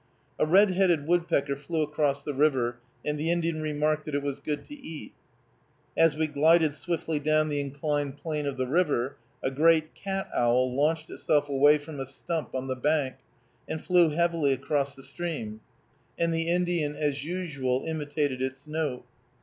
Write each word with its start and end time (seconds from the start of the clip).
A 0.39 0.47
red 0.47 0.71
headed 0.71 1.05
woodpecker 1.05 1.55
flew 1.55 1.83
across 1.83 2.23
the 2.23 2.33
river, 2.33 2.79
and 3.05 3.19
the 3.19 3.29
Indian 3.29 3.61
remarked 3.61 4.05
that 4.05 4.15
it 4.15 4.23
was 4.23 4.39
good 4.39 4.65
to 4.65 4.73
eat. 4.73 5.13
As 5.95 6.15
we 6.17 6.25
glided 6.25 6.73
swiftly 6.73 7.19
down 7.19 7.49
the 7.49 7.61
inclined 7.61 8.17
plane 8.17 8.47
of 8.47 8.57
the 8.57 8.65
river, 8.65 9.17
a 9.43 9.51
great 9.51 9.93
cat 9.93 10.27
owl 10.35 10.73
launched 10.75 11.11
itself 11.11 11.49
away 11.49 11.77
from 11.77 11.99
a 11.99 12.07
stump 12.07 12.55
on 12.55 12.65
the 12.65 12.75
bank, 12.75 13.17
and 13.67 13.83
flew 13.83 14.09
heavily 14.09 14.53
across 14.53 14.95
the 14.95 15.03
stream, 15.03 15.61
and 16.17 16.33
the 16.33 16.47
Indian, 16.49 16.95
as 16.95 17.23
usual, 17.23 17.83
imitated 17.87 18.41
its 18.41 18.65
note. 18.65 19.05